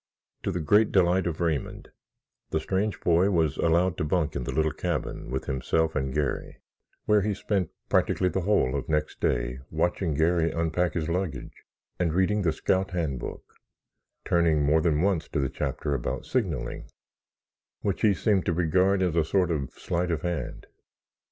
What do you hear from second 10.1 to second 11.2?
Garry unpack his